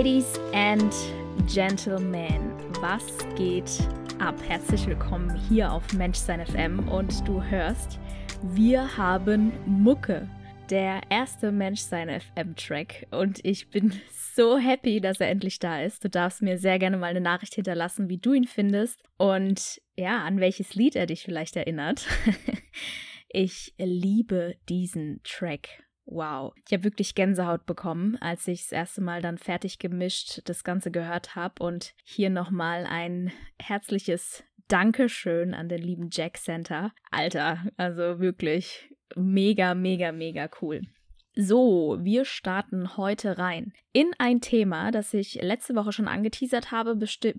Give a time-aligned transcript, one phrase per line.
[0.00, 0.94] Ladies and
[1.46, 3.04] Gentlemen, was
[3.36, 3.70] geht
[4.18, 4.34] ab?
[4.48, 8.00] Herzlich willkommen hier auf Menschsein FM und du hörst,
[8.42, 10.26] wir haben Mucke,
[10.70, 13.92] der erste Menschsein FM Track und ich bin
[14.34, 16.02] so happy, dass er endlich da ist.
[16.02, 20.24] Du darfst mir sehr gerne mal eine Nachricht hinterlassen, wie du ihn findest und ja,
[20.24, 22.06] an welches Lied er dich vielleicht erinnert.
[23.28, 26.52] ich liebe diesen Track Wow.
[26.66, 30.90] Ich habe wirklich Gänsehaut bekommen, als ich das erste Mal dann fertig gemischt das Ganze
[30.90, 31.62] gehört habe.
[31.62, 36.92] Und hier nochmal ein herzliches Dankeschön an den lieben Jack Center.
[37.12, 40.82] Alter, also wirklich mega, mega, mega cool.
[41.42, 46.94] So, wir starten heute rein in ein Thema, das ich letzte Woche schon angeteasert habe,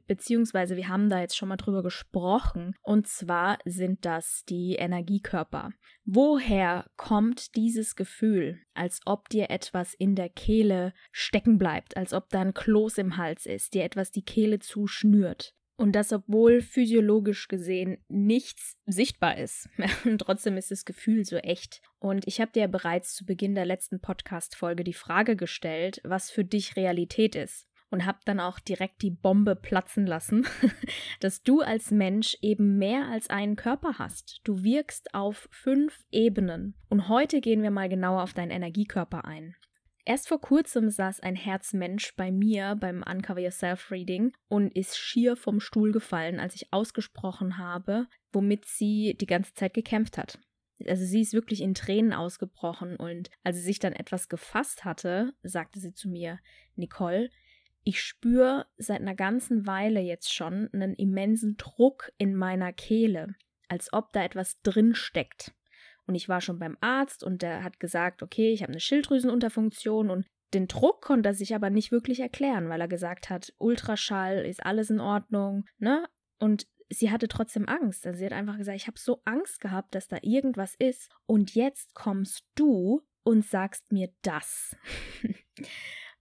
[0.07, 2.73] beziehungsweise wir haben da jetzt schon mal drüber gesprochen.
[2.81, 5.69] Und zwar sind das die Energiekörper.
[6.03, 12.29] Woher kommt dieses Gefühl, als ob dir etwas in der Kehle stecken bleibt, als ob
[12.29, 15.53] da ein Kloß im Hals ist, dir etwas die Kehle zuschnürt?
[15.77, 19.67] Und das, obwohl physiologisch gesehen nichts sichtbar ist.
[20.19, 21.81] Trotzdem ist das Gefühl so echt.
[21.99, 26.45] Und ich habe dir bereits zu Beginn der letzten Podcast-Folge die Frage gestellt, was für
[26.45, 27.67] dich Realität ist.
[27.89, 30.45] Und habe dann auch direkt die Bombe platzen lassen,
[31.19, 34.39] dass du als Mensch eben mehr als einen Körper hast.
[34.43, 36.75] Du wirkst auf fünf Ebenen.
[36.89, 39.55] Und heute gehen wir mal genauer auf deinen Energiekörper ein.
[40.03, 45.35] Erst vor kurzem saß ein Herzmensch bei mir beim Uncover Yourself Reading und ist schier
[45.35, 50.39] vom Stuhl gefallen, als ich ausgesprochen habe, womit sie die ganze Zeit gekämpft hat.
[50.87, 55.33] Also sie ist wirklich in Tränen ausgebrochen und als sie sich dann etwas gefasst hatte,
[55.43, 56.39] sagte sie zu mir,
[56.75, 57.29] Nicole,
[57.83, 63.35] ich spüre seit einer ganzen Weile jetzt schon einen immensen Druck in meiner Kehle,
[63.67, 65.53] als ob da etwas drin steckt.
[66.11, 70.09] Und ich war schon beim Arzt und der hat gesagt, okay, ich habe eine Schilddrüsenunterfunktion
[70.09, 74.39] und den Druck konnte er sich aber nicht wirklich erklären, weil er gesagt hat, Ultraschall
[74.39, 76.05] ist alles in Ordnung, ne?
[76.37, 78.05] Und sie hatte trotzdem Angst.
[78.05, 81.55] Also sie hat einfach gesagt, ich habe so Angst gehabt, dass da irgendwas ist und
[81.55, 84.75] jetzt kommst du und sagst mir das.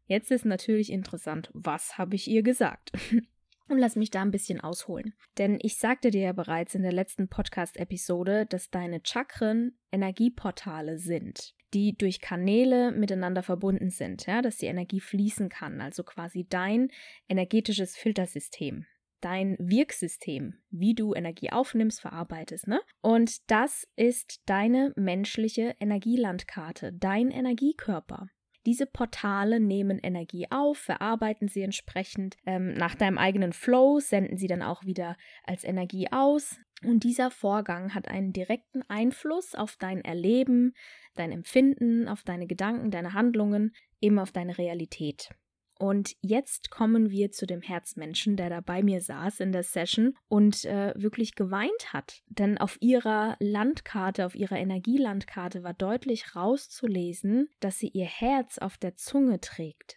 [0.06, 2.92] Jetzt ist natürlich interessant, was habe ich ihr gesagt?
[3.70, 5.14] Und lass mich da ein bisschen ausholen.
[5.38, 11.54] Denn ich sagte dir ja bereits in der letzten Podcast-Episode, dass deine Chakren Energieportale sind,
[11.72, 15.80] die durch Kanäle miteinander verbunden sind, ja, dass die Energie fließen kann.
[15.80, 16.88] Also quasi dein
[17.28, 18.86] energetisches Filtersystem
[19.20, 22.80] dein Wirksystem, wie du Energie aufnimmst, verarbeitest, ne?
[23.03, 28.28] Und das ist deine menschliche Energielandkarte, dein Energiekörper.
[28.66, 34.48] Diese Portale nehmen Energie auf, verarbeiten sie entsprechend ähm, nach deinem eigenen Flow, senden sie
[34.48, 36.60] dann auch wieder als Energie aus.
[36.84, 40.75] Und dieser Vorgang hat einen direkten Einfluss auf dein Erleben,
[41.15, 45.31] dein Empfinden, auf deine Gedanken, deine Handlungen, eben auf deine Realität.
[45.80, 50.14] Und jetzt kommen wir zu dem Herzmenschen, der da bei mir saß in der Session
[50.28, 52.22] und äh, wirklich geweint hat.
[52.28, 58.76] Denn auf ihrer Landkarte, auf ihrer Energielandkarte war deutlich rauszulesen, dass sie ihr Herz auf
[58.76, 59.96] der Zunge trägt.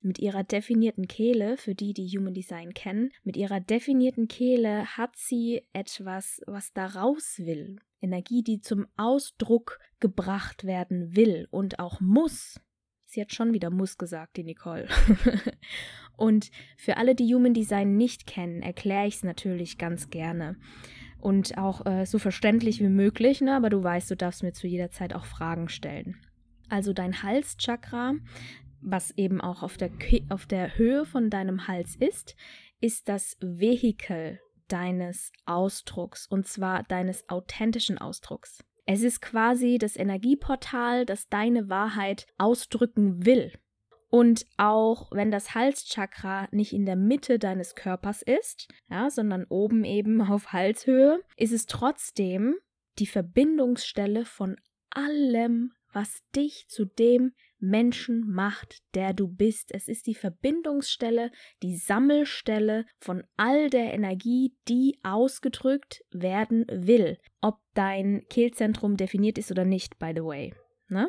[0.00, 5.14] Mit ihrer definierten Kehle, für die, die Human Design kennen, mit ihrer definierten Kehle hat
[5.14, 7.76] sie etwas, was da raus will.
[8.00, 12.58] Energie, die zum Ausdruck gebracht werden will und auch muss.
[13.10, 14.86] Sie hat schon wieder muss gesagt, die Nicole.
[16.16, 20.56] und für alle, die Human Design nicht kennen, erkläre ich es natürlich ganz gerne.
[21.18, 23.56] Und auch äh, so verständlich wie möglich, ne?
[23.56, 26.18] aber du weißt, du darfst mir zu jeder Zeit auch Fragen stellen.
[26.68, 28.14] Also dein Halschakra,
[28.80, 29.90] was eben auch auf der,
[30.28, 32.36] auf der Höhe von deinem Hals ist,
[32.80, 34.38] ist das Vehikel
[34.68, 38.62] deines Ausdrucks und zwar deines authentischen Ausdrucks.
[38.92, 43.52] Es ist quasi das Energieportal, das deine Wahrheit ausdrücken will.
[44.08, 49.84] Und auch wenn das Halschakra nicht in der Mitte deines Körpers ist, ja, sondern oben
[49.84, 52.56] eben auf Halshöhe, ist es trotzdem
[52.98, 54.56] die Verbindungsstelle von
[54.90, 59.72] allem, was dich zu dem Menschen macht, der du bist.
[59.72, 61.30] Es ist die Verbindungsstelle,
[61.62, 67.18] die Sammelstelle von all der Energie, die ausgedrückt werden will.
[67.40, 70.54] Ob dein Kehlzentrum definiert ist oder nicht, by the way.
[70.88, 71.08] Ne?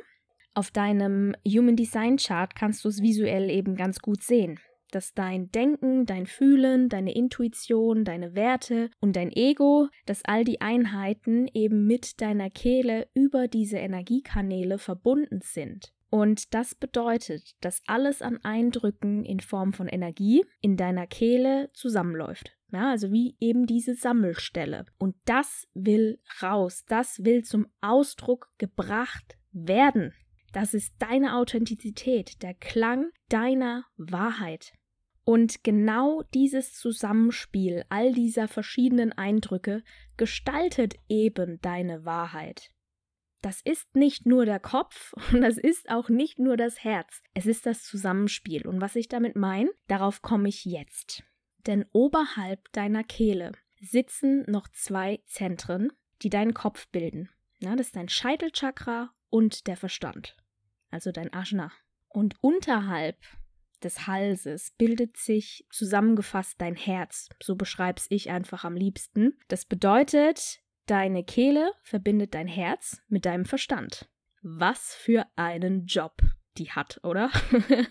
[0.54, 4.60] Auf deinem Human Design Chart kannst du es visuell eben ganz gut sehen
[4.92, 10.62] dass dein Denken, dein Fühlen, deine Intuition, deine Werte und dein Ego, dass all die
[10.62, 15.94] Einheiten eben mit deiner Kehle über diese Energiekanäle verbunden sind.
[16.12, 22.52] Und das bedeutet, dass alles an Eindrücken in Form von Energie in deiner Kehle zusammenläuft.
[22.74, 24.86] Ja, also wie eben diese Sammelstelle.
[25.00, 30.14] Und das will raus, das will zum Ausdruck gebracht werden.
[30.52, 34.74] Das ist deine Authentizität, der Klang deiner Wahrheit.
[35.24, 39.82] Und genau dieses Zusammenspiel all dieser verschiedenen Eindrücke
[40.18, 42.70] gestaltet eben deine Wahrheit.
[43.42, 47.22] Das ist nicht nur der Kopf und das ist auch nicht nur das Herz.
[47.34, 48.68] Es ist das Zusammenspiel.
[48.68, 51.24] Und was ich damit meine, darauf komme ich jetzt.
[51.66, 55.92] Denn oberhalb deiner Kehle sitzen noch zwei Zentren,
[56.22, 57.30] die deinen Kopf bilden.
[57.60, 60.36] Ja, das ist dein Scheitelchakra und der Verstand,
[60.90, 61.72] also dein Ajna.
[62.10, 63.18] Und unterhalb
[63.84, 67.30] des Halses bildet sich zusammengefasst dein Herz.
[67.42, 69.38] So beschreib's ich einfach am liebsten.
[69.48, 74.10] Das bedeutet, deine Kehle verbindet dein Herz mit deinem Verstand.
[74.42, 76.22] Was für einen Job
[76.58, 77.30] die hat, oder?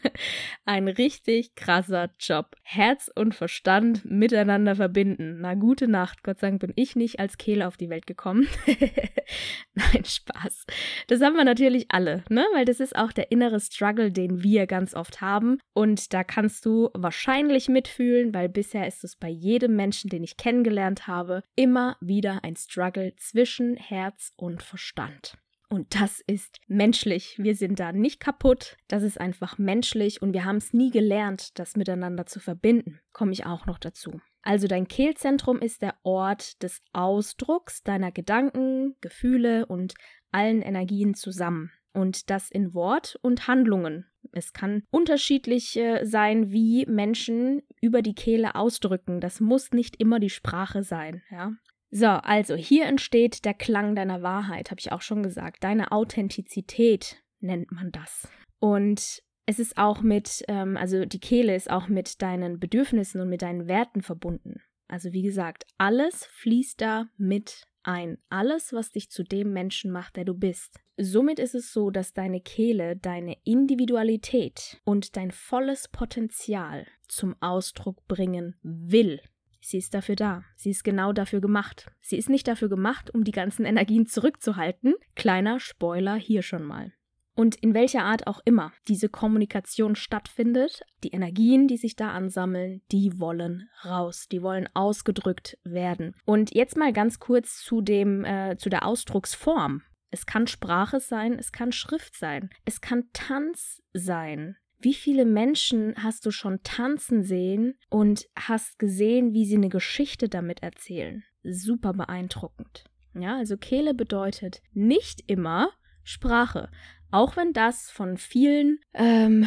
[0.65, 2.57] Ein richtig krasser Job.
[2.62, 5.41] Herz und Verstand miteinander verbinden.
[5.41, 6.23] Na, gute Nacht.
[6.23, 8.49] Gott sei Dank bin ich nicht als Kehle auf die Welt gekommen.
[9.75, 10.67] Nein, Spaß.
[11.09, 12.45] Das haben wir natürlich alle, ne?
[12.55, 15.59] Weil das ist auch der innere Struggle, den wir ganz oft haben.
[15.73, 20.37] Und da kannst du wahrscheinlich mitfühlen, weil bisher ist es bei jedem Menschen, den ich
[20.37, 25.39] kennengelernt habe, immer wieder ein Struggle zwischen Herz und Verstand.
[25.72, 27.37] Und das ist menschlich.
[27.38, 28.76] Wir sind da nicht kaputt.
[28.88, 32.99] Das ist einfach menschlich und wir haben es nie gelernt, das miteinander zu verbinden.
[33.12, 34.20] Komme ich auch noch dazu.
[34.43, 39.94] Also dein Kehlzentrum ist der Ort des Ausdrucks deiner Gedanken, Gefühle und
[40.32, 41.70] allen Energien zusammen.
[41.93, 44.06] Und das in Wort und Handlungen.
[44.32, 49.20] Es kann unterschiedlich äh, sein, wie Menschen über die Kehle ausdrücken.
[49.20, 51.52] Das muss nicht immer die Sprache sein, ja.
[51.91, 55.65] So, also hier entsteht der Klang deiner Wahrheit, habe ich auch schon gesagt.
[55.65, 58.29] Deine Authentizität nennt man das.
[58.61, 63.29] Und es ist auch mit, ähm, also die Kehle ist auch mit deinen Bedürfnissen und
[63.29, 64.63] mit deinen Werten verbunden.
[64.87, 68.19] Also wie gesagt, alles fließt da mit ein.
[68.29, 70.79] Alles, was dich zu dem Menschen macht, der du bist.
[70.97, 78.07] Somit ist es so, dass deine Kehle deine Individualität und dein volles Potenzial zum Ausdruck
[78.07, 79.21] bringen will.
[79.61, 80.45] Sie ist dafür da.
[80.57, 81.91] Sie ist genau dafür gemacht.
[82.01, 84.95] Sie ist nicht dafür gemacht, um die ganzen Energien zurückzuhalten.
[85.15, 86.93] Kleiner Spoiler hier schon mal.
[87.35, 92.83] Und in welcher Art auch immer diese Kommunikation stattfindet, die Energien, die sich da ansammeln,
[92.91, 96.15] die wollen raus, die wollen ausgedrückt werden.
[96.25, 99.83] Und jetzt mal ganz kurz zu dem, äh, zu der Ausdrucksform.
[100.11, 105.94] Es kann Sprache sein, es kann Schrift sein, es kann Tanz sein, wie viele Menschen
[105.97, 111.25] hast du schon tanzen sehen und hast gesehen, wie sie eine Geschichte damit erzählen?
[111.43, 112.85] Super beeindruckend.
[113.15, 115.71] Ja, also Kehle bedeutet nicht immer
[116.03, 116.71] Sprache.
[117.11, 119.47] Auch wenn das von vielen ähm,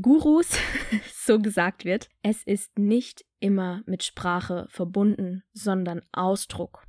[0.00, 0.58] Gurus
[1.14, 6.86] so gesagt wird, es ist nicht immer mit Sprache verbunden, sondern Ausdruck.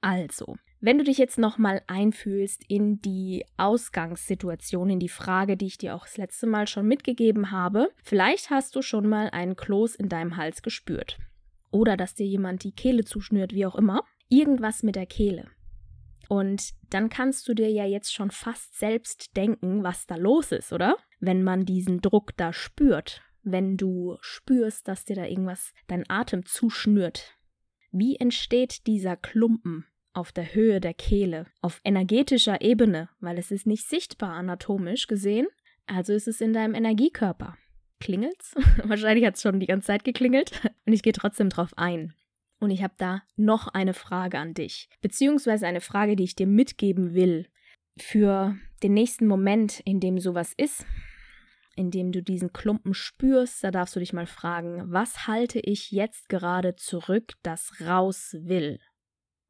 [0.00, 5.78] Also, wenn du dich jetzt nochmal einfühlst in die Ausgangssituation, in die Frage, die ich
[5.78, 9.94] dir auch das letzte Mal schon mitgegeben habe, vielleicht hast du schon mal einen Kloß
[9.94, 11.18] in deinem Hals gespürt.
[11.70, 14.02] Oder dass dir jemand die Kehle zuschnürt, wie auch immer.
[14.28, 15.46] Irgendwas mit der Kehle.
[16.28, 20.72] Und dann kannst du dir ja jetzt schon fast selbst denken, was da los ist,
[20.72, 20.96] oder?
[21.20, 26.44] Wenn man diesen Druck da spürt, wenn du spürst, dass dir da irgendwas dein Atem
[26.44, 27.38] zuschnürt.
[27.92, 29.86] Wie entsteht dieser Klumpen?
[30.12, 35.46] Auf der Höhe der Kehle, auf energetischer Ebene, weil es ist nicht sichtbar anatomisch gesehen,
[35.86, 37.56] also ist es in deinem Energiekörper.
[38.00, 38.54] Klingelt's?
[38.84, 40.50] Wahrscheinlich hat es schon die ganze Zeit geklingelt
[40.86, 42.14] und ich gehe trotzdem drauf ein.
[42.58, 46.46] Und ich habe da noch eine Frage an dich, beziehungsweise eine Frage, die ich dir
[46.46, 47.46] mitgeben will
[47.98, 50.86] für den nächsten Moment, in dem sowas ist,
[51.74, 55.90] in dem du diesen Klumpen spürst, da darfst du dich mal fragen, was halte ich
[55.90, 58.78] jetzt gerade zurück, das raus will?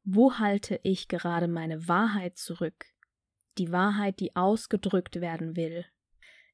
[0.03, 2.85] Wo halte ich gerade meine Wahrheit zurück?
[3.57, 5.85] Die Wahrheit, die ausgedrückt werden will.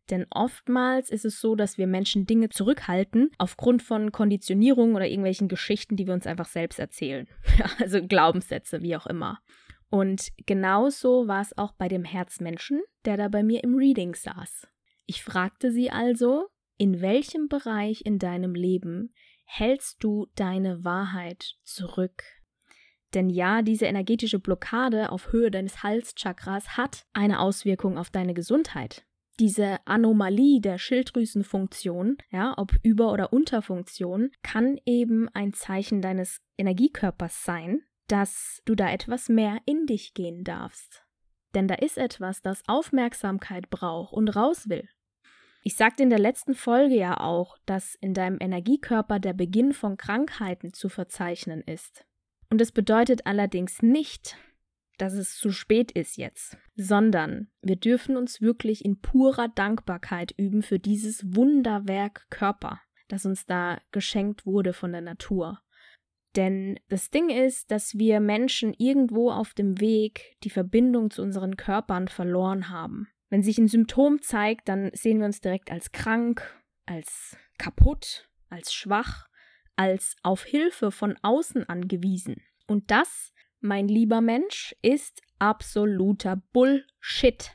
[0.09, 5.47] Denn oftmals ist es so, dass wir Menschen Dinge zurückhalten aufgrund von Konditionierungen oder irgendwelchen
[5.47, 7.27] Geschichten, die wir uns einfach selbst erzählen.
[7.79, 9.39] also Glaubenssätze, wie auch immer.
[9.89, 14.67] Und genauso war es auch bei dem Herzmenschen, der da bei mir im Reading saß.
[15.05, 19.13] Ich fragte sie also, in welchem Bereich in deinem Leben
[19.45, 22.23] hältst du deine Wahrheit zurück?
[23.13, 29.05] Denn ja, diese energetische Blockade auf Höhe deines Halschakras hat eine Auswirkung auf deine Gesundheit.
[29.39, 37.45] Diese Anomalie der Schilddrüsenfunktion, ja, ob Über- oder Unterfunktion, kann eben ein Zeichen deines Energiekörpers
[37.45, 41.05] sein, dass du da etwas mehr in dich gehen darfst.
[41.55, 44.87] Denn da ist etwas, das Aufmerksamkeit braucht und raus will.
[45.63, 49.97] Ich sagte in der letzten Folge ja auch, dass in deinem Energiekörper der Beginn von
[49.97, 52.05] Krankheiten zu verzeichnen ist.
[52.49, 54.37] Und es bedeutet allerdings nicht,
[54.97, 60.61] dass es zu spät ist jetzt, sondern wir dürfen uns wirklich in purer Dankbarkeit üben
[60.61, 65.61] für dieses Wunderwerk Körper, das uns da geschenkt wurde von der Natur.
[66.35, 71.55] Denn das Ding ist, dass wir Menschen irgendwo auf dem Weg die Verbindung zu unseren
[71.57, 73.07] Körpern verloren haben.
[73.29, 76.43] Wenn sich ein Symptom zeigt, dann sehen wir uns direkt als krank,
[76.85, 79.28] als kaputt, als schwach,
[79.79, 82.43] als auf Hilfe von außen angewiesen.
[82.67, 83.31] Und das,
[83.61, 87.51] mein lieber Mensch, ist absoluter Bullshit.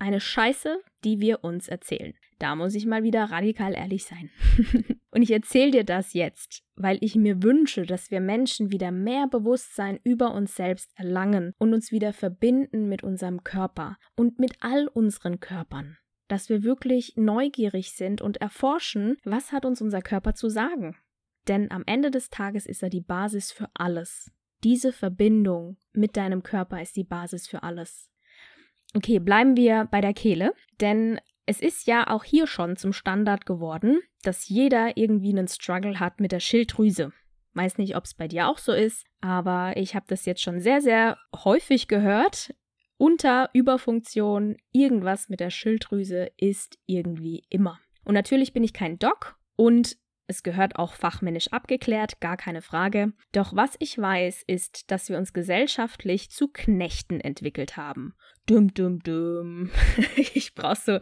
[0.00, 2.14] Eine Scheiße, die wir uns erzählen.
[2.40, 4.30] Da muss ich mal wieder radikal ehrlich sein.
[5.12, 9.28] und ich erzähle dir das jetzt, weil ich mir wünsche, dass wir Menschen wieder mehr
[9.28, 14.88] Bewusstsein über uns selbst erlangen und uns wieder verbinden mit unserem Körper und mit all
[14.88, 15.98] unseren Körpern.
[16.26, 20.96] Dass wir wirklich neugierig sind und erforschen, was hat uns unser Körper zu sagen.
[21.48, 24.30] Denn am Ende des Tages ist er die Basis für alles.
[24.64, 28.10] Diese Verbindung mit deinem Körper ist die Basis für alles.
[28.94, 33.46] Okay, bleiben wir bei der Kehle, denn es ist ja auch hier schon zum Standard
[33.46, 37.12] geworden, dass jeder irgendwie einen Struggle hat mit der Schilddrüse.
[37.54, 40.60] Weiß nicht, ob es bei dir auch so ist, aber ich habe das jetzt schon
[40.60, 42.54] sehr, sehr häufig gehört.
[42.98, 47.78] Unter Überfunktion, irgendwas mit der Schilddrüse ist irgendwie immer.
[48.04, 49.96] Und natürlich bin ich kein Doc und
[50.28, 53.12] es gehört auch fachmännisch abgeklärt, gar keine Frage.
[53.32, 58.14] Doch was ich weiß, ist, dass wir uns gesellschaftlich zu Knechten entwickelt haben.
[58.44, 59.70] Dum, dum, dum.
[60.16, 60.98] ich brauche so,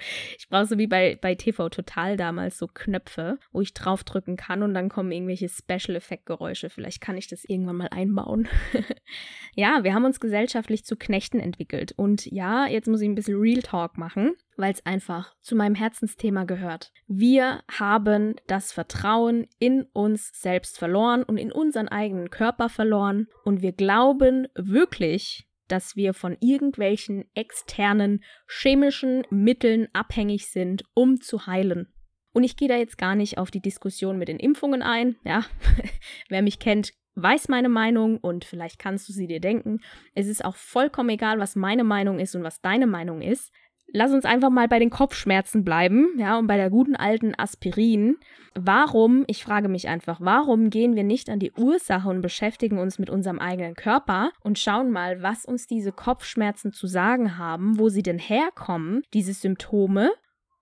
[0.49, 4.75] brauch so wie bei, bei TV Total damals so Knöpfe, wo ich draufdrücken kann und
[4.75, 6.71] dann kommen irgendwelche Special-Effekt-Geräusche.
[6.71, 8.49] Vielleicht kann ich das irgendwann mal einbauen.
[9.54, 11.92] ja, wir haben uns gesellschaftlich zu Knechten entwickelt.
[11.97, 15.75] Und ja, jetzt muss ich ein bisschen Real Talk machen, weil es einfach zu meinem
[15.75, 16.92] Herzensthema gehört.
[17.06, 23.28] Wir haben das Vertrauen in uns selbst verloren und in unseren eigenen Körper verloren.
[23.44, 31.46] Und wir glauben wirklich, dass wir von irgendwelchen externen chemischen Mitteln abhängig sind, um zu
[31.46, 31.92] heilen.
[32.32, 35.16] Und ich gehe da jetzt gar nicht auf die Diskussion mit den Impfungen ein.
[35.25, 35.44] Ja,
[36.28, 39.80] wer mich kennt, weiß meine Meinung und vielleicht kannst du sie dir denken.
[40.14, 43.52] Es ist auch vollkommen egal, was meine Meinung ist und was deine Meinung ist
[43.96, 48.18] lass uns einfach mal bei den Kopfschmerzen bleiben, ja, und bei der guten alten Aspirin.
[48.54, 52.98] Warum, ich frage mich einfach, warum gehen wir nicht an die Ursache und beschäftigen uns
[52.98, 57.88] mit unserem eigenen Körper und schauen mal, was uns diese Kopfschmerzen zu sagen haben, wo
[57.88, 60.12] sie denn herkommen, diese Symptome,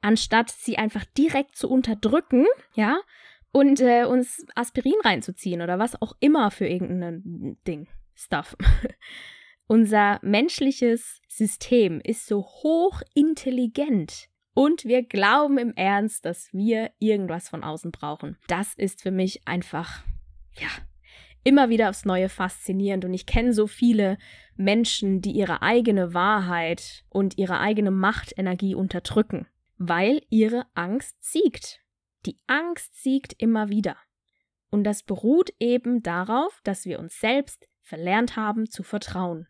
[0.01, 2.99] anstatt sie einfach direkt zu unterdrücken, ja,
[3.51, 8.57] und äh, uns Aspirin reinzuziehen oder was auch immer für irgendein Ding, Stuff.
[9.67, 17.65] Unser menschliches System ist so hochintelligent und wir glauben im Ernst, dass wir irgendwas von
[17.65, 18.39] außen brauchen.
[18.47, 20.05] Das ist für mich einfach,
[20.55, 20.69] ja,
[21.43, 24.17] immer wieder aufs Neue faszinierend und ich kenne so viele
[24.57, 31.81] Menschen, die ihre eigene Wahrheit und ihre eigene Machtenergie unterdrücken, weil ihre Angst siegt.
[32.27, 33.97] Die Angst siegt immer wieder.
[34.71, 39.47] Und das beruht eben darauf, dass wir uns selbst verlernt haben zu vertrauen.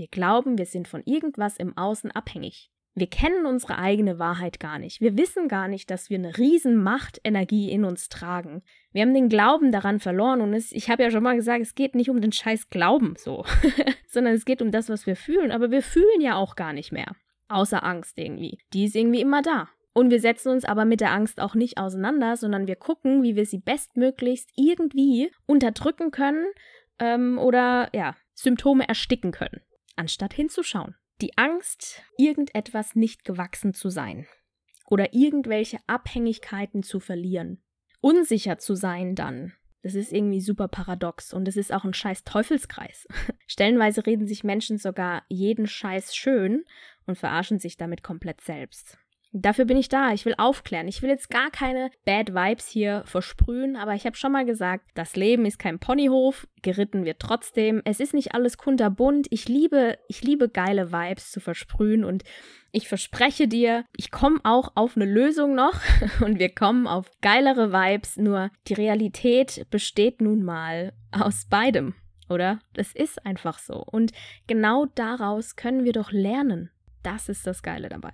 [0.00, 2.70] Wir glauben, wir sind von irgendwas im Außen abhängig.
[2.94, 5.02] Wir kennen unsere eigene Wahrheit gar nicht.
[5.02, 8.62] Wir wissen gar nicht, dass wir eine riesen Machtenergie in uns tragen.
[8.92, 11.74] Wir haben den Glauben daran verloren und es, ich habe ja schon mal gesagt, es
[11.74, 13.44] geht nicht um den scheiß Glauben so,
[14.08, 15.52] sondern es geht um das, was wir fühlen.
[15.52, 17.14] Aber wir fühlen ja auch gar nicht mehr.
[17.48, 18.58] Außer Angst irgendwie.
[18.72, 19.68] Die ist irgendwie immer da.
[19.92, 23.36] Und wir setzen uns aber mit der Angst auch nicht auseinander, sondern wir gucken, wie
[23.36, 26.46] wir sie bestmöglichst irgendwie unterdrücken können
[26.98, 29.60] ähm, oder ja, Symptome ersticken können
[29.96, 30.96] anstatt hinzuschauen.
[31.20, 34.26] Die Angst, irgendetwas nicht gewachsen zu sein
[34.86, 37.62] oder irgendwelche Abhängigkeiten zu verlieren.
[38.00, 39.52] Unsicher zu sein dann.
[39.82, 43.06] Das ist irgendwie super paradox und es ist auch ein scheiß Teufelskreis.
[43.46, 46.64] Stellenweise reden sich Menschen sogar jeden Scheiß schön
[47.06, 48.98] und verarschen sich damit komplett selbst.
[49.32, 50.12] Dafür bin ich da.
[50.12, 50.88] Ich will aufklären.
[50.88, 54.90] Ich will jetzt gar keine Bad Vibes hier versprühen, aber ich habe schon mal gesagt,
[54.94, 57.80] das Leben ist kein Ponyhof, geritten wird trotzdem.
[57.84, 59.28] Es ist nicht alles kunterbunt.
[59.30, 62.24] Ich liebe, ich liebe geile Vibes zu versprühen und
[62.72, 65.80] ich verspreche dir, ich komme auch auf eine Lösung noch
[66.24, 71.94] und wir kommen auf geilere Vibes, nur die Realität besteht nun mal aus beidem,
[72.28, 72.58] oder?
[72.72, 74.10] Das ist einfach so und
[74.48, 76.70] genau daraus können wir doch lernen.
[77.04, 78.12] Das ist das Geile dabei.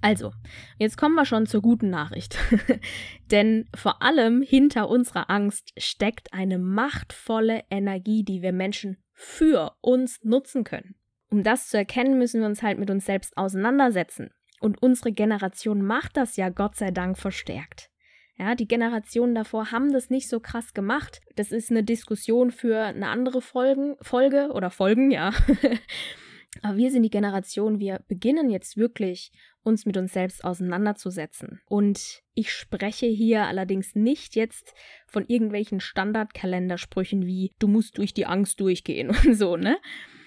[0.00, 0.32] Also,
[0.78, 2.38] jetzt kommen wir schon zur guten Nachricht.
[3.30, 10.22] Denn vor allem hinter unserer Angst steckt eine machtvolle Energie, die wir Menschen für uns
[10.22, 10.94] nutzen können.
[11.28, 14.30] Um das zu erkennen, müssen wir uns halt mit uns selbst auseinandersetzen.
[14.60, 17.90] Und unsere Generation macht das ja Gott sei Dank verstärkt.
[18.38, 21.20] Ja, die Generationen davor haben das nicht so krass gemacht.
[21.36, 25.32] Das ist eine Diskussion für eine andere Folgen, Folge oder Folgen, ja.
[26.62, 29.32] Aber wir sind die Generation, wir beginnen jetzt wirklich
[29.66, 31.60] uns mit uns selbst auseinanderzusetzen.
[31.66, 34.74] Und ich spreche hier allerdings nicht jetzt
[35.06, 39.78] von irgendwelchen Standardkalendersprüchen wie du musst durch die Angst durchgehen und so, ne?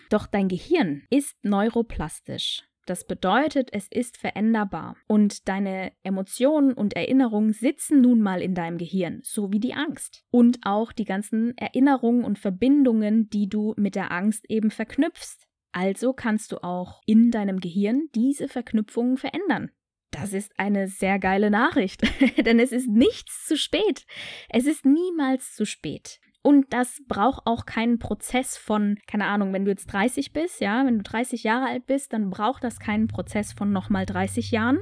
[0.10, 2.64] Doch dein Gehirn ist neuroplastisch.
[2.90, 8.80] Das bedeutet, es ist veränderbar und deine Emotionen und Erinnerungen sitzen nun mal in deinem
[8.80, 10.24] Gehirn, so wie die Angst.
[10.32, 15.49] Und auch die ganzen Erinnerungen und Verbindungen, die du mit der Angst eben verknüpfst.
[15.72, 19.72] Also kannst du auch in deinem Gehirn diese Verknüpfungen verändern.
[20.12, 22.02] Das ist eine sehr geile Nachricht,
[22.46, 24.06] denn es ist nichts zu spät.
[24.50, 26.20] Es ist niemals zu spät.
[26.42, 30.86] Und das braucht auch keinen Prozess von, keine Ahnung, wenn du jetzt 30 bist, ja,
[30.86, 34.80] wenn du 30 Jahre alt bist, dann braucht das keinen Prozess von nochmal 30 Jahren,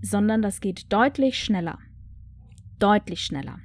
[0.00, 1.78] sondern das geht deutlich schneller.
[2.78, 3.58] Deutlich schneller,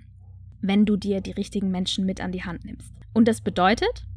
[0.61, 2.93] wenn du dir die richtigen Menschen mit an die Hand nimmst.
[3.13, 4.08] Und das bedeutet,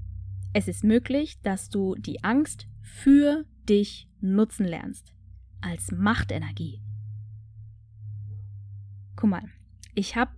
[0.54, 5.12] es ist möglich, dass du die Angst für dich nutzen lernst.
[5.60, 6.82] Als Machtenergie.
[9.16, 9.48] Guck mal,
[9.94, 10.32] ich habe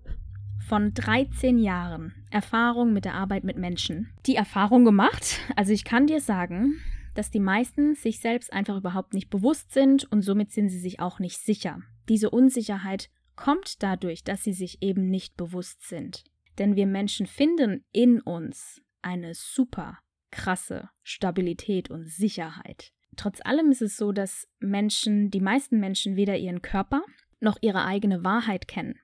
[0.68, 5.40] von 13 Jahren Erfahrung mit der Arbeit mit Menschen die Erfahrung gemacht.
[5.56, 6.80] Also ich kann dir sagen,
[7.14, 11.00] dass die meisten sich selbst einfach überhaupt nicht bewusst sind und somit sind sie sich
[11.00, 11.80] auch nicht sicher.
[12.08, 16.24] Diese Unsicherheit kommt dadurch, dass sie sich eben nicht bewusst sind.
[16.58, 19.98] Denn wir Menschen finden in uns eine super
[20.34, 22.92] krasse Stabilität und Sicherheit.
[23.16, 27.04] Trotz allem ist es so, dass Menschen, die meisten Menschen weder ihren Körper
[27.40, 28.98] noch ihre eigene Wahrheit kennen.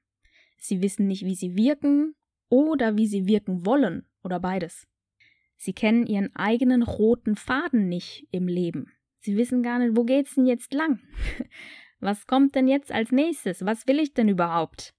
[0.58, 2.14] Sie wissen nicht, wie sie wirken
[2.48, 4.88] oder wie sie wirken wollen oder beides.
[5.56, 8.92] Sie kennen ihren eigenen roten Faden nicht im Leben.
[9.20, 10.98] Sie wissen gar nicht, wo geht's denn jetzt lang?
[12.00, 13.64] Was kommt denn jetzt als nächstes?
[13.64, 14.94] Was will ich denn überhaupt?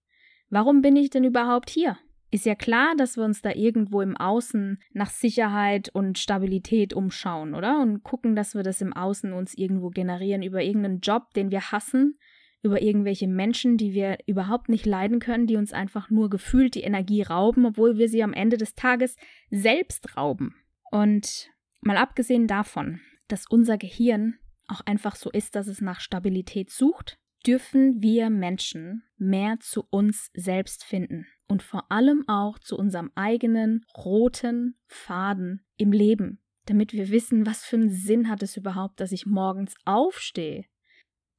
[0.49, 1.97] Warum bin ich denn überhaupt hier?
[2.31, 7.53] Ist ja klar, dass wir uns da irgendwo im Außen nach Sicherheit und Stabilität umschauen,
[7.53, 7.81] oder?
[7.81, 11.71] Und gucken, dass wir das im Außen uns irgendwo generieren über irgendeinen Job, den wir
[11.71, 12.17] hassen,
[12.63, 16.83] über irgendwelche Menschen, die wir überhaupt nicht leiden können, die uns einfach nur gefühlt die
[16.83, 19.17] Energie rauben, obwohl wir sie am Ende des Tages
[19.49, 20.55] selbst rauben.
[20.89, 21.49] Und
[21.81, 24.35] mal abgesehen davon, dass unser Gehirn
[24.67, 30.29] auch einfach so ist, dass es nach Stabilität sucht, dürfen wir Menschen mehr zu uns
[30.33, 37.09] selbst finden und vor allem auch zu unserem eigenen roten Faden im Leben, damit wir
[37.09, 40.63] wissen, was für einen Sinn hat es überhaupt, dass ich morgens aufstehe.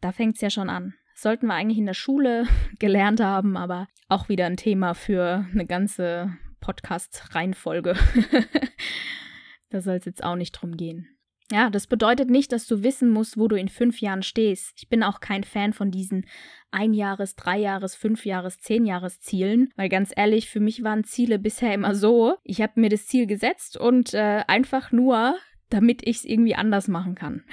[0.03, 0.93] Da fängt es ja schon an.
[1.15, 2.45] Sollten wir eigentlich in der Schule
[2.79, 7.95] gelernt haben, aber auch wieder ein Thema für eine ganze Podcast-Reihenfolge.
[9.71, 11.09] da soll es jetzt auch nicht drum gehen.
[11.51, 14.73] Ja, das bedeutet nicht, dass du wissen musst, wo du in fünf Jahren stehst.
[14.77, 16.27] Ich bin auch kein Fan von diesen
[16.71, 22.63] Einjahres-, Dreijahres-, Fünfjahres-, Zehnjahres-Zielen, weil ganz ehrlich, für mich waren Ziele bisher immer so, ich
[22.63, 25.37] habe mir das Ziel gesetzt und äh, einfach nur,
[25.69, 27.45] damit ich es irgendwie anders machen kann.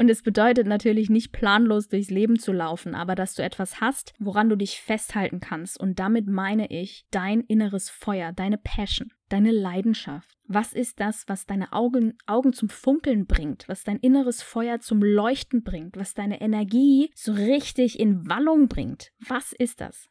[0.00, 4.14] Und es bedeutet natürlich nicht planlos durchs Leben zu laufen, aber dass du etwas hast,
[4.20, 5.78] woran du dich festhalten kannst.
[5.78, 10.37] Und damit meine ich dein inneres Feuer, deine Passion, deine Leidenschaft.
[10.50, 15.02] Was ist das, was deine Augen, Augen zum Funkeln bringt, was dein inneres Feuer zum
[15.02, 19.12] Leuchten bringt, was deine Energie so richtig in Wallung bringt?
[19.20, 20.08] Was ist das?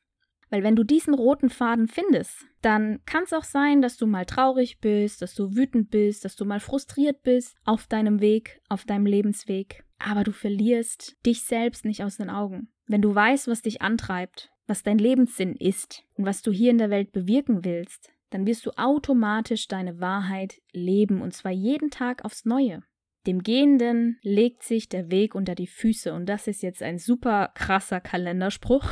[0.52, 4.26] Weil wenn du diesen roten Faden findest, dann kann es auch sein, dass du mal
[4.26, 8.86] traurig bist, dass du wütend bist, dass du mal frustriert bist auf deinem Weg, auf
[8.86, 9.84] deinem Lebensweg.
[9.98, 12.70] Aber du verlierst dich selbst nicht aus den Augen.
[12.86, 16.78] Wenn du weißt, was dich antreibt, was dein Lebenssinn ist und was du hier in
[16.78, 22.26] der Welt bewirken willst, dann wirst du automatisch deine Wahrheit leben und zwar jeden Tag
[22.26, 22.84] aufs Neue.
[23.26, 27.52] Dem Gehenden legt sich der Weg unter die Füße und das ist jetzt ein super
[27.56, 28.86] krasser Kalenderspruch.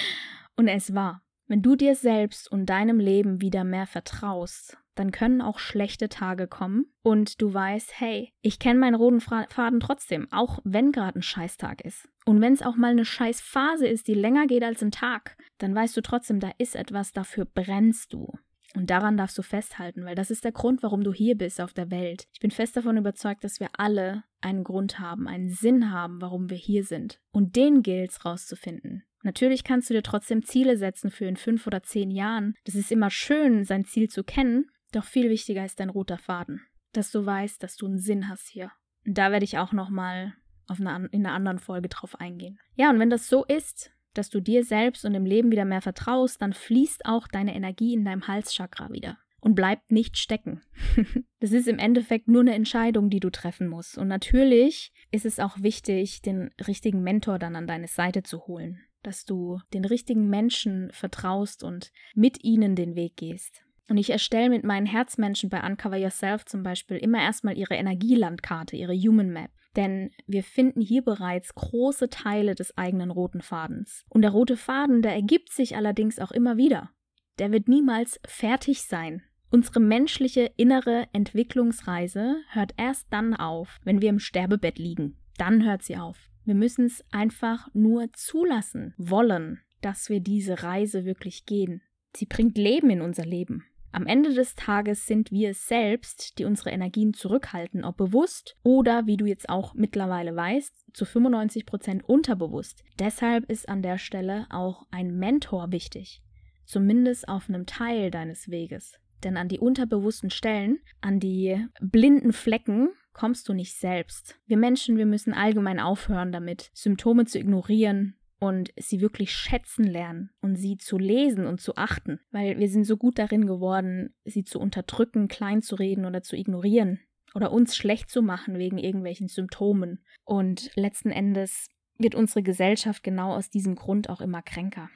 [0.56, 1.22] und es war.
[1.46, 6.46] Wenn du dir selbst und deinem Leben wieder mehr vertraust, dann können auch schlechte Tage
[6.46, 11.22] kommen und du weißt, hey, ich kenne meinen roten Faden trotzdem, auch wenn gerade ein
[11.22, 12.08] Scheißtag ist.
[12.24, 15.74] Und wenn es auch mal eine Scheißphase ist, die länger geht als ein Tag, dann
[15.74, 18.32] weißt du trotzdem, da ist etwas, dafür brennst du.
[18.74, 21.72] Und daran darfst du festhalten, weil das ist der Grund, warum du hier bist auf
[21.72, 22.26] der Welt.
[22.32, 26.50] Ich bin fest davon überzeugt, dass wir alle einen Grund haben, einen Sinn haben, warum
[26.50, 27.20] wir hier sind.
[27.30, 29.04] Und den gilt es rauszufinden.
[29.22, 32.54] Natürlich kannst du dir trotzdem Ziele setzen für in fünf oder zehn Jahren.
[32.64, 36.60] Das ist immer schön, sein Ziel zu kennen, doch viel wichtiger ist dein roter Faden.
[36.92, 38.70] Dass du weißt, dass du einen Sinn hast hier.
[39.06, 40.34] Und da werde ich auch nochmal
[40.68, 42.58] eine, in einer anderen Folge drauf eingehen.
[42.74, 45.82] Ja, und wenn das so ist, dass du dir selbst und im Leben wieder mehr
[45.82, 50.62] vertraust, dann fließt auch deine Energie in deinem Halschakra wieder und bleibt nicht stecken.
[51.40, 53.98] das ist im Endeffekt nur eine Entscheidung, die du treffen musst.
[53.98, 58.80] Und natürlich ist es auch wichtig, den richtigen Mentor dann an deine Seite zu holen.
[59.02, 63.62] dass du den richtigen Menschen vertraust und mit ihnen den Weg gehst.
[63.90, 68.76] Und ich erstelle mit meinen Herzmenschen bei Uncover Yourself zum Beispiel immer erstmal ihre Energielandkarte,
[68.76, 69.50] ihre Human Map.
[69.76, 74.04] Denn wir finden hier bereits große Teile des eigenen roten Fadens.
[74.08, 76.90] Und der rote Faden, der ergibt sich allerdings auch immer wieder.
[77.38, 79.22] Der wird niemals fertig sein.
[79.50, 85.16] Unsere menschliche innere Entwicklungsreise hört erst dann auf, wenn wir im Sterbebett liegen.
[85.36, 86.30] Dann hört sie auf.
[86.44, 91.82] Wir müssen es einfach nur zulassen, wollen, dass wir diese Reise wirklich gehen.
[92.16, 93.64] Sie bringt Leben in unser Leben.
[93.94, 99.06] Am Ende des Tages sind wir es selbst, die unsere Energien zurückhalten, ob bewusst oder,
[99.06, 102.82] wie du jetzt auch mittlerweile weißt, zu 95 Prozent unterbewusst.
[102.98, 106.24] Deshalb ist an der Stelle auch ein Mentor wichtig,
[106.64, 108.98] zumindest auf einem Teil deines Weges.
[109.22, 114.40] Denn an die unterbewussten Stellen, an die blinden Flecken, kommst du nicht selbst.
[114.48, 120.30] Wir Menschen, wir müssen allgemein aufhören damit, Symptome zu ignorieren und sie wirklich schätzen lernen
[120.40, 124.44] und sie zu lesen und zu achten, weil wir sind so gut darin geworden, sie
[124.44, 127.00] zu unterdrücken, klein zu reden oder zu ignorieren
[127.34, 130.04] oder uns schlecht zu machen wegen irgendwelchen Symptomen.
[130.24, 131.68] Und letzten Endes
[131.98, 134.90] wird unsere Gesellschaft genau aus diesem Grund auch immer kränker.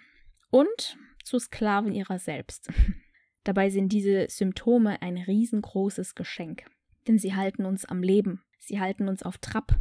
[0.51, 2.71] Und zu Sklaven ihrer selbst.
[3.45, 6.65] Dabei sind diese Symptome ein riesengroßes Geschenk,
[7.07, 9.79] denn sie halten uns am Leben, sie halten uns auf Trab,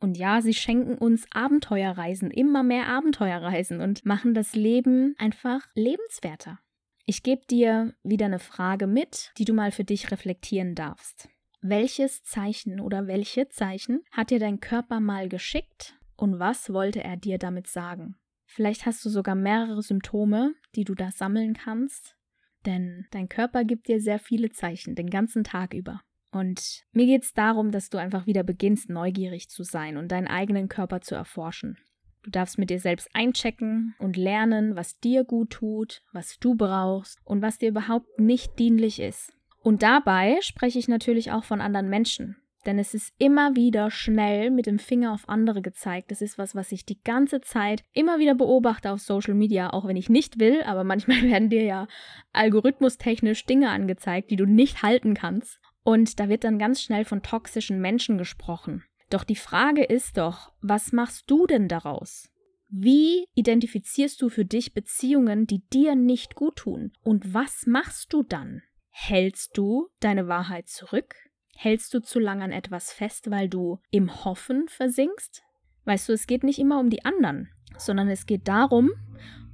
[0.00, 6.58] und ja, sie schenken uns Abenteuerreisen, immer mehr Abenteuerreisen und machen das Leben einfach lebenswerter.
[7.04, 11.28] Ich gebe dir wieder eine Frage mit, die du mal für dich reflektieren darfst.
[11.62, 17.16] Welches Zeichen oder welche Zeichen hat dir dein Körper mal geschickt und was wollte er
[17.16, 18.16] dir damit sagen?
[18.44, 22.16] Vielleicht hast du sogar mehrere Symptome, die du da sammeln kannst,
[22.64, 26.02] denn dein Körper gibt dir sehr viele Zeichen den ganzen Tag über.
[26.36, 30.26] Und mir geht es darum, dass du einfach wieder beginnst, neugierig zu sein und deinen
[30.26, 31.78] eigenen Körper zu erforschen.
[32.22, 37.20] Du darfst mit dir selbst einchecken und lernen, was dir gut tut, was du brauchst
[37.24, 39.32] und was dir überhaupt nicht dienlich ist.
[39.62, 42.36] Und dabei spreche ich natürlich auch von anderen Menschen.
[42.66, 46.10] Denn es ist immer wieder schnell mit dem Finger auf andere gezeigt.
[46.10, 49.86] Das ist was, was ich die ganze Zeit immer wieder beobachte auf Social Media, auch
[49.86, 51.86] wenn ich nicht will, aber manchmal werden dir ja
[52.32, 55.60] algorithmustechnisch Dinge angezeigt, die du nicht halten kannst.
[55.86, 58.82] Und da wird dann ganz schnell von toxischen Menschen gesprochen.
[59.08, 62.28] Doch die Frage ist doch, was machst du denn daraus?
[62.68, 66.92] Wie identifizierst du für dich Beziehungen, die dir nicht gut tun?
[67.04, 68.62] Und was machst du dann?
[68.90, 71.14] Hältst du deine Wahrheit zurück?
[71.54, 75.44] Hältst du zu lange an etwas fest, weil du im Hoffen versinkst?
[75.84, 78.90] Weißt du, es geht nicht immer um die anderen, sondern es geht darum,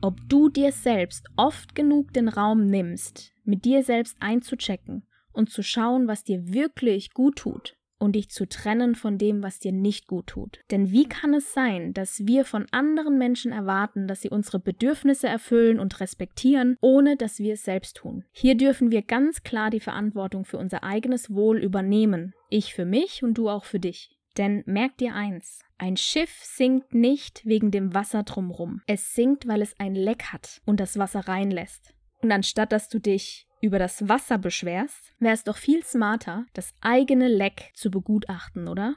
[0.00, 5.62] ob du dir selbst oft genug den Raum nimmst, mit dir selbst einzuchecken und zu
[5.62, 10.08] schauen, was dir wirklich gut tut und dich zu trennen von dem, was dir nicht
[10.08, 10.58] gut tut.
[10.72, 15.28] Denn wie kann es sein, dass wir von anderen Menschen erwarten, dass sie unsere Bedürfnisse
[15.28, 18.24] erfüllen und respektieren, ohne dass wir es selbst tun?
[18.32, 22.34] Hier dürfen wir ganz klar die Verantwortung für unser eigenes Wohl übernehmen.
[22.50, 24.10] Ich für mich und du auch für dich.
[24.36, 28.80] Denn merk dir eins, ein Schiff sinkt nicht wegen dem Wasser drumrum.
[28.86, 31.94] Es sinkt, weil es ein Leck hat und das Wasser reinlässt.
[32.20, 36.74] Und anstatt dass du dich über das Wasser beschwerst, wäre es doch viel smarter, das
[36.80, 38.96] eigene Leck zu begutachten, oder?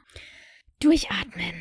[0.79, 1.53] Durchatmen.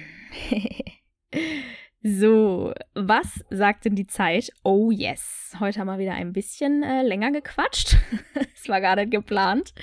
[2.02, 4.50] so, was sagt denn die Zeit?
[4.64, 7.96] Oh yes, heute haben wir wieder ein bisschen äh, länger gequatscht.
[8.54, 9.74] Es war gar nicht geplant.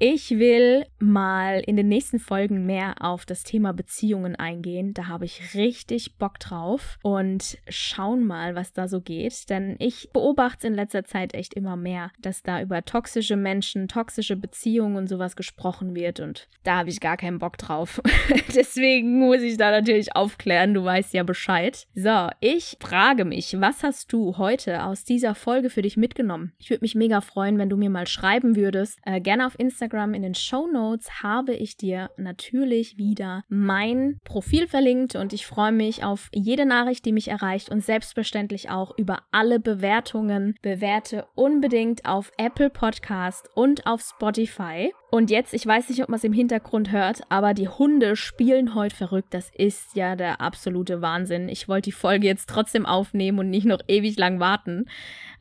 [0.00, 4.94] Ich will mal in den nächsten Folgen mehr auf das Thema Beziehungen eingehen.
[4.94, 9.50] Da habe ich richtig Bock drauf und schauen mal, was da so geht.
[9.50, 13.88] Denn ich beobachte es in letzter Zeit echt immer mehr, dass da über toxische Menschen,
[13.88, 16.20] toxische Beziehungen und sowas gesprochen wird.
[16.20, 18.00] Und da habe ich gar keinen Bock drauf.
[18.54, 20.74] Deswegen muss ich da natürlich aufklären.
[20.74, 21.88] Du weißt ja Bescheid.
[21.96, 26.52] So, ich frage mich, was hast du heute aus dieser Folge für dich mitgenommen?
[26.60, 29.00] Ich würde mich mega freuen, wenn du mir mal schreiben würdest.
[29.04, 34.20] Äh, gerne auf Instagram Instagram in den Show Notes habe ich dir natürlich wieder mein
[34.22, 38.96] Profil verlinkt und ich freue mich auf jede Nachricht, die mich erreicht und selbstverständlich auch
[38.98, 40.56] über alle Bewertungen.
[40.60, 44.92] Bewerte unbedingt auf Apple Podcast und auf Spotify.
[45.10, 48.74] Und jetzt, ich weiß nicht, ob man es im Hintergrund hört, aber die Hunde spielen
[48.74, 49.32] heute verrückt.
[49.32, 51.48] Das ist ja der absolute Wahnsinn.
[51.48, 54.84] Ich wollte die Folge jetzt trotzdem aufnehmen und nicht noch ewig lang warten.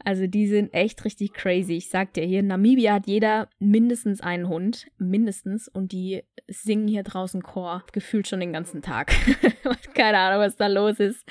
[0.05, 1.73] Also die sind echt richtig crazy.
[1.73, 4.87] Ich sag dir, hier in Namibia hat jeder mindestens einen Hund.
[4.99, 5.67] Mindestens.
[5.67, 7.83] Und die singen hier draußen Chor.
[7.91, 9.13] Gefühlt schon den ganzen Tag.
[9.93, 11.25] Keine Ahnung, was da los ist.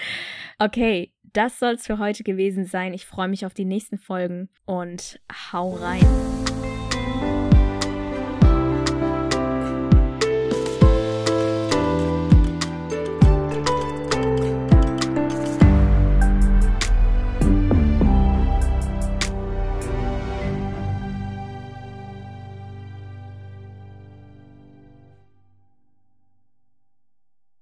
[0.58, 2.92] Okay, das soll es für heute gewesen sein.
[2.92, 5.20] Ich freue mich auf die nächsten Folgen und
[5.52, 6.55] hau rein.